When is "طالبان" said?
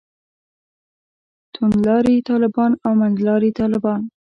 2.29-2.71, 3.59-3.99